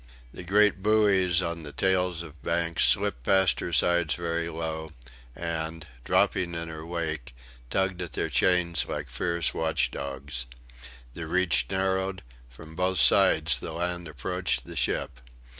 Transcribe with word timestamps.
The 0.33 0.41
big 0.43 0.81
buoys 0.81 1.43
on 1.43 1.61
the 1.61 1.71
tails 1.71 2.23
of 2.23 2.41
banks 2.41 2.85
slipped 2.85 3.21
past 3.21 3.59
her 3.59 3.71
sides 3.71 4.15
very 4.15 4.49
low, 4.49 4.93
and, 5.35 5.85
dropping 6.03 6.55
in 6.55 6.69
her 6.69 6.83
wake, 6.83 7.35
tugged 7.69 8.01
at 8.01 8.13
their 8.13 8.27
chains 8.31 8.87
like 8.89 9.07
fierce 9.07 9.53
watchdogs. 9.53 10.47
The 11.13 11.27
reach 11.27 11.67
narrowed; 11.69 12.23
from 12.49 12.73
both 12.75 12.97
sides 12.97 13.59
the 13.59 13.73
land 13.73 14.07
approached 14.07 14.65
the 14.65 14.75
ship. 14.75 15.19